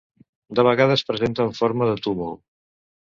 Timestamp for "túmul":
2.07-2.35